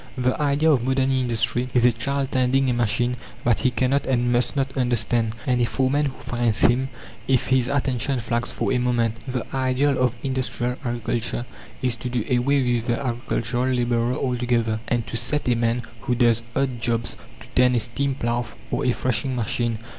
The 0.17 0.41
idea 0.41 0.71
of 0.71 0.83
modern 0.83 1.11
industry 1.11 1.69
is 1.75 1.85
a 1.85 1.91
child 1.91 2.31
tending 2.31 2.71
a 2.71 2.73
machine 2.73 3.17
that 3.43 3.59
he 3.59 3.69
cannot 3.69 4.07
and 4.07 4.31
must 4.33 4.55
not 4.55 4.75
understand, 4.75 5.33
and 5.45 5.61
a 5.61 5.63
foreman 5.63 6.05
who 6.07 6.23
fines 6.23 6.61
him 6.61 6.89
if 7.27 7.49
his 7.49 7.67
attention 7.67 8.19
flags 8.19 8.51
for 8.51 8.73
a 8.73 8.79
moment. 8.79 9.13
The 9.31 9.45
ideal 9.55 9.99
of 9.99 10.15
industrial 10.23 10.77
agriculture 10.83 11.45
is 11.83 11.95
to 11.97 12.09
do 12.09 12.25
away 12.35 12.63
with 12.63 12.87
the 12.87 12.99
agricultural 12.99 13.67
labourer 13.71 14.15
altogether 14.15 14.79
and 14.87 15.05
to 15.05 15.15
set 15.15 15.47
a 15.47 15.53
man 15.53 15.83
who 16.01 16.15
does 16.15 16.41
odd 16.55 16.81
jobs 16.81 17.15
to 17.41 17.47
tend 17.53 17.77
a 17.77 17.79
steam 17.79 18.15
plough 18.15 18.47
or 18.71 18.83
a 18.83 18.93
threshing 18.93 19.35
machine. 19.35 19.77